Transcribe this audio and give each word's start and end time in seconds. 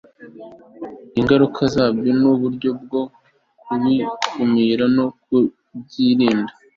ingaruka 1.19 1.61
zabyo 1.73 2.11
n'uburyo 2.21 2.69
bwo 2.83 3.01
kubikumira 3.65 4.85
no 4.97 5.05
kubyirinda 5.23 6.51